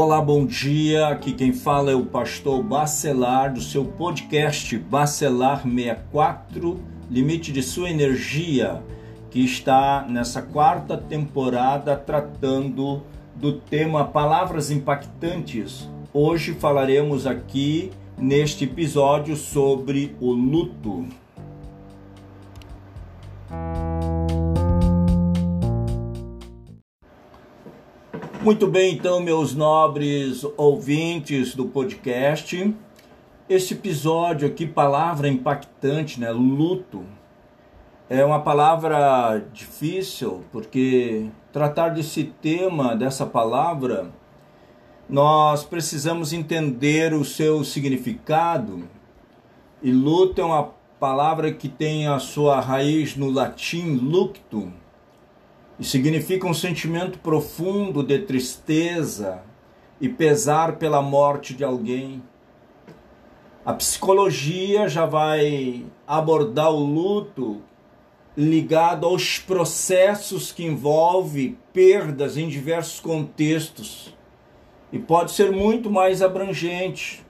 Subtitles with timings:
[0.00, 1.08] Olá, bom dia.
[1.08, 7.90] Aqui quem fala é o pastor Bacelar do seu podcast Bacelar 64, limite de sua
[7.90, 8.80] energia,
[9.28, 13.02] que está nessa quarta temporada tratando
[13.34, 15.88] do tema Palavras impactantes.
[16.14, 21.06] Hoje falaremos aqui neste episódio sobre o luto.
[28.48, 32.74] Muito bem, então, meus nobres ouvintes do podcast.
[33.46, 36.30] Esse episódio aqui, palavra impactante, né?
[36.30, 37.04] Luto.
[38.08, 44.10] É uma palavra difícil, porque tratar desse tema, dessa palavra,
[45.06, 48.88] nós precisamos entender o seu significado.
[49.82, 54.72] E luto é uma palavra que tem a sua raiz no latim luctum,
[55.78, 59.42] e significa um sentimento profundo de tristeza
[60.00, 62.22] e pesar pela morte de alguém.
[63.64, 67.62] A psicologia já vai abordar o luto
[68.36, 74.16] ligado aos processos que envolve perdas em diversos contextos
[74.92, 77.24] e pode ser muito mais abrangente.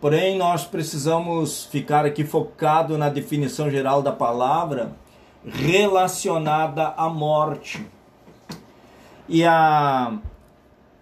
[0.00, 4.96] Porém, nós precisamos ficar aqui focado na definição geral da palavra
[5.44, 7.86] relacionada à morte.
[9.28, 10.18] E a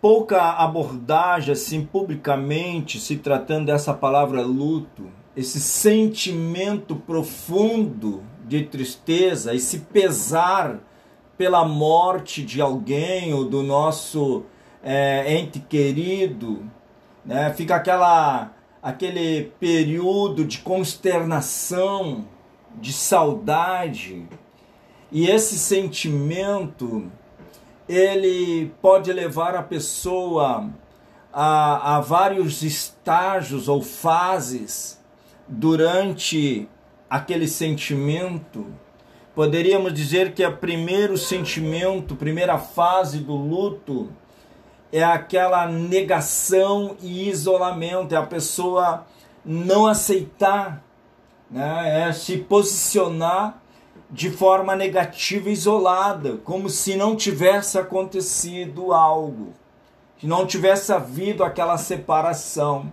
[0.01, 9.81] pouca abordagem assim publicamente se tratando dessa palavra luto, esse sentimento profundo de tristeza, esse
[9.81, 10.81] pesar
[11.37, 14.45] pela morte de alguém ou do nosso
[14.83, 16.65] é, ente querido,
[17.25, 17.53] né?
[17.55, 22.25] Fica aquela aquele período de consternação
[22.81, 24.27] de saudade.
[25.11, 27.11] E esse sentimento
[27.89, 30.71] ele pode levar a pessoa
[31.33, 35.01] a, a vários estágios ou fases
[35.47, 36.69] durante
[37.09, 38.67] aquele sentimento.
[39.35, 44.11] Poderíamos dizer que o primeiro sentimento, primeira fase do luto
[44.93, 49.07] é aquela negação e isolamento, é a pessoa
[49.45, 50.83] não aceitar
[51.51, 52.09] né?
[52.09, 53.61] é se posicionar
[54.11, 59.53] de forma negativa, isolada, como se não tivesse acontecido algo,
[60.17, 62.93] que não tivesse havido aquela separação.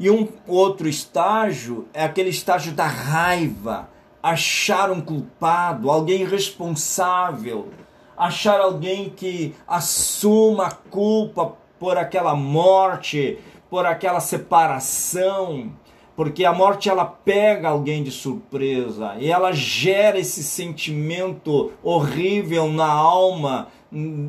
[0.00, 3.88] E um outro estágio é aquele estágio da raiva,
[4.22, 7.68] achar um culpado, alguém responsável,
[8.16, 15.72] achar alguém que assuma a culpa por aquela morte, por aquela separação
[16.14, 22.90] porque a morte ela pega alguém de surpresa e ela gera esse sentimento horrível na
[22.90, 23.68] alma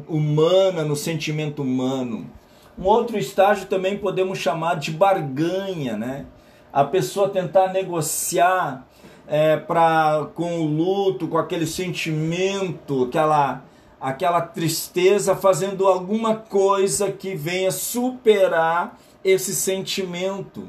[0.07, 2.29] humana, no sentimento humano.
[2.77, 6.25] Um outro estágio também podemos chamar de barganha, né?
[6.71, 8.87] A pessoa tentar negociar
[9.27, 13.63] é, pra, com o luto, com aquele sentimento, aquela,
[14.01, 20.67] aquela tristeza, fazendo alguma coisa que venha superar esse sentimento.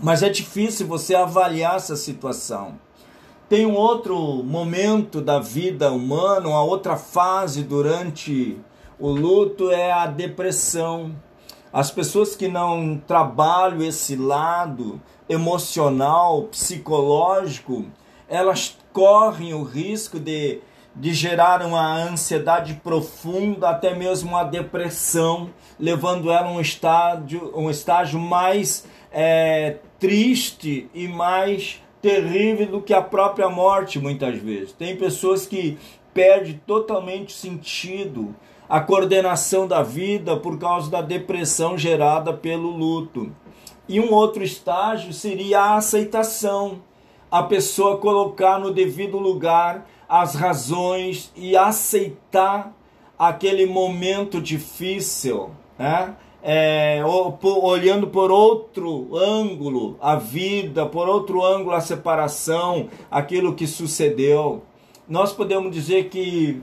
[0.00, 2.78] Mas é difícil você avaliar essa situação.
[3.48, 8.58] Tem um outro momento da vida humana, uma outra fase durante
[8.98, 11.14] o luto é a depressão.
[11.72, 17.86] As pessoas que não trabalham esse lado emocional, psicológico,
[18.28, 20.60] elas correm o risco de,
[20.94, 25.50] de gerar uma ansiedade profunda, até mesmo uma depressão,
[25.80, 32.92] levando ela a um estágio, um estágio mais é, triste e mais terrível do que
[32.92, 34.72] a própria morte, muitas vezes.
[34.72, 35.78] Tem pessoas que
[36.12, 38.34] perdem totalmente sentido,
[38.68, 43.30] a coordenação da vida por causa da depressão gerada pelo luto.
[43.88, 46.82] E um outro estágio seria a aceitação,
[47.30, 52.72] a pessoa colocar no devido lugar as razões e aceitar
[53.18, 56.14] aquele momento difícil, né?
[56.42, 57.00] É,
[57.42, 64.62] olhando por outro ângulo a vida, por outro ângulo a separação, aquilo que sucedeu.
[65.08, 66.60] Nós podemos dizer que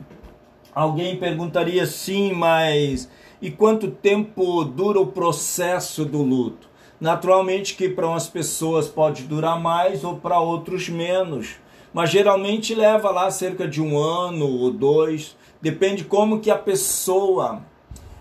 [0.75, 3.09] alguém perguntaria sim, mas
[3.41, 6.67] e quanto tempo dura o processo do luto?
[6.99, 11.55] Naturalmente que para umas pessoas pode durar mais ou para outros menos,
[11.93, 17.61] mas geralmente leva lá cerca de um ano ou dois, depende como que a pessoa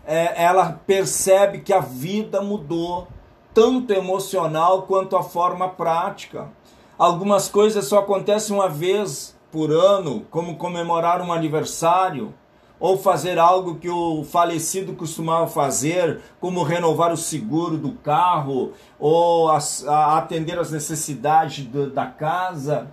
[0.08, 3.06] é, ela percebe que a vida mudou,
[3.52, 6.49] tanto emocional quanto a forma prática.
[6.96, 12.32] Algumas coisas só acontecem uma vez por ano, como comemorar um aniversário.
[12.81, 19.50] ou fazer algo que o falecido costumava fazer, como renovar o seguro do carro ou
[19.50, 22.87] a atender as necessidades do, da casa,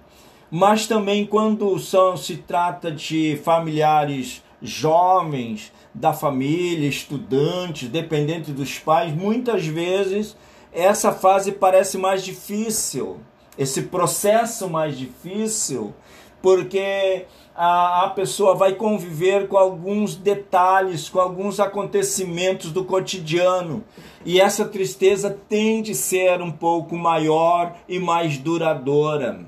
[0.49, 9.15] mas também quando são, se trata de familiares jovens da família, estudantes, dependentes dos pais,
[9.15, 10.35] muitas vezes
[10.71, 13.21] essa fase parece mais difícil,
[13.57, 15.93] esse processo mais difícil,
[16.41, 17.25] porque
[17.55, 23.85] a, a pessoa vai conviver com alguns detalhes, com alguns acontecimentos do cotidiano.
[24.25, 29.45] E essa tristeza tende a ser um pouco maior e mais duradoura.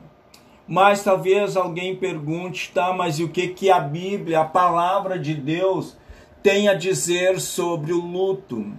[0.66, 5.34] Mas talvez alguém pergunte, tá, mas e o que, que a Bíblia, a palavra de
[5.34, 5.98] Deus,
[6.48, 8.72] tem a dizer sobre o luto?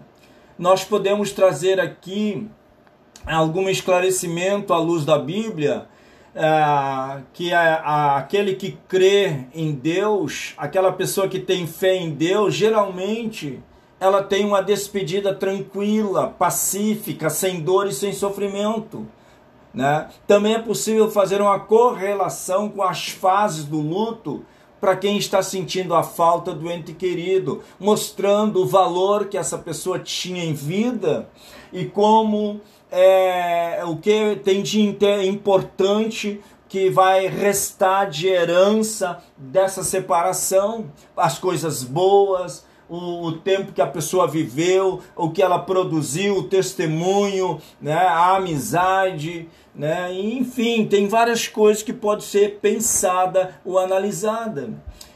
[0.58, 2.48] Nós podemos trazer aqui
[3.26, 5.86] algum esclarecimento à luz da Bíblia
[6.34, 12.54] é, que é, aquele que crê em Deus, aquela pessoa que tem fé em Deus,
[12.54, 13.60] geralmente
[14.00, 19.06] ela tem uma despedida tranquila, pacífica, sem dor e sem sofrimento.
[19.74, 20.08] Né?
[20.26, 24.42] Também é possível fazer uma correlação com as fases do luto
[24.80, 29.98] para quem está sentindo a falta do ente querido, mostrando o valor que essa pessoa
[29.98, 31.28] tinha em vida
[31.72, 32.60] e como
[32.90, 34.80] é, o que tem de
[35.26, 43.82] importante que vai restar de herança dessa separação, as coisas boas, o, o, tempo que
[43.82, 51.06] a pessoa viveu, o que ela produziu, o testemunho, né, a amizade, né, enfim, tem
[51.06, 54.70] várias coisas que pode ser pensada ou analisada.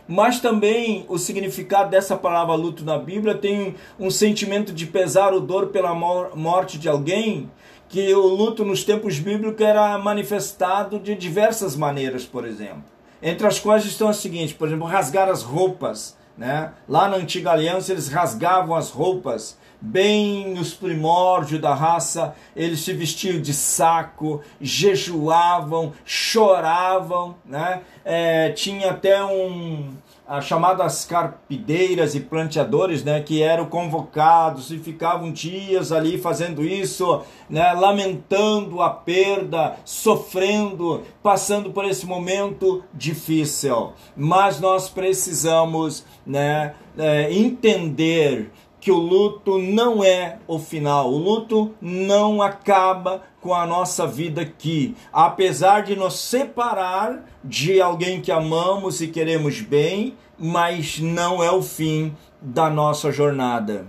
[0.07, 5.41] Mas também o significado dessa palavra luto na Bíblia tem um sentimento de pesar ou
[5.41, 7.49] dor pela morte de alguém,
[7.89, 12.85] que o luto nos tempos bíblicos era manifestado de diversas maneiras, por exemplo.
[13.23, 16.17] Entre as quais estão as seguintes, por exemplo, rasgar as roupas.
[16.43, 16.73] Né?
[16.89, 22.93] Lá na antiga aliança eles rasgavam as roupas, bem nos primórdios da raça, eles se
[22.93, 27.83] vestiam de saco, jejuavam, choravam, né?
[28.05, 29.91] É, tinha até um,
[30.27, 37.23] as chamadas carpideiras e planteadores, né, que eram convocados e ficavam dias ali fazendo isso,
[37.51, 43.93] né, lamentando a perda, sofrendo, passando por esse momento difícil.
[44.17, 48.51] Mas nós precisamos, né, é, entender
[48.83, 51.09] que o luto não é o final.
[51.13, 54.97] O luto não acaba com a nossa vida aqui.
[55.13, 61.63] Apesar de nos separar de alguém que amamos e queremos bem, mas não é o
[61.63, 63.87] fim da nossa jornada.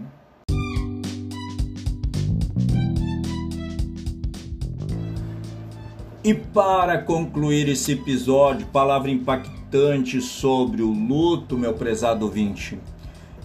[6.23, 12.79] E para concluir esse episódio, palavra impactante sobre o luto, meu prezado ouvinte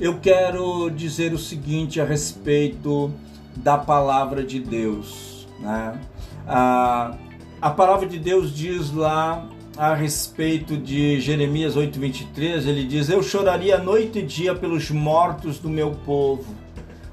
[0.01, 3.13] eu quero dizer o seguinte a respeito
[3.57, 5.47] da palavra de Deus.
[5.59, 6.01] Né?
[6.47, 7.17] A,
[7.61, 13.79] a palavra de Deus diz lá a respeito de Jeremias 8:23, ele diz: Eu choraria
[13.79, 16.55] noite e dia pelos mortos do meu povo.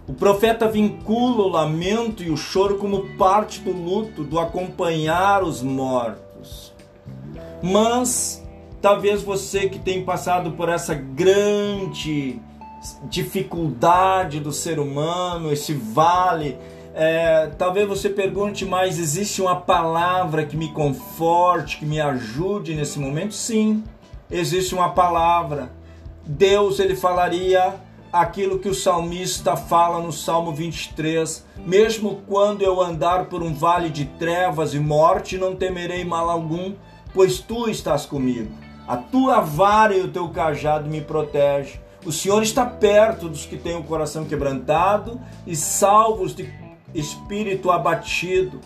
[0.08, 5.64] O profeta vincula o lamento e o choro como parte do luto, do acompanhar os
[5.64, 6.72] mortos.
[7.64, 8.44] Mas
[8.80, 12.40] talvez você que tem passado por essa grande
[13.10, 16.58] dificuldade do ser humano, esse vale.
[16.94, 23.00] É, talvez você pergunte, mas existe uma palavra que me conforte, que me ajude nesse
[23.00, 23.34] momento?
[23.34, 23.84] Sim,
[24.32, 25.72] existe uma palavra.
[26.26, 27.76] Deus ele falaria
[28.12, 33.90] aquilo que o salmista fala no Salmo 23: Mesmo quando eu andar por um vale
[33.90, 36.74] de trevas e morte, não temerei mal algum,
[37.14, 38.52] pois tu estás comigo.
[38.88, 41.85] A tua vara e o teu cajado me protegem.
[42.06, 46.48] O Senhor está perto dos que têm o coração quebrantado e salvos de
[46.94, 48.62] espírito abatido.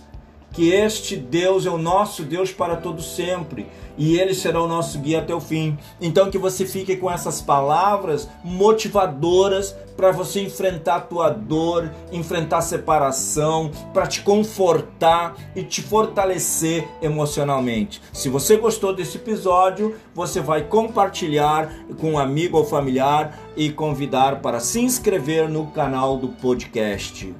[0.51, 3.67] Que este Deus é o nosso Deus para todo sempre
[3.99, 5.77] e ele será o nosso guia até o fim.
[5.99, 12.59] Então que você fique com essas palavras motivadoras para você enfrentar a tua dor, enfrentar
[12.59, 18.01] a separação, para te confortar e te fortalecer emocionalmente.
[18.13, 24.39] Se você gostou desse episódio, você vai compartilhar com um amigo ou familiar e convidar
[24.39, 27.35] para se inscrever no canal do podcast.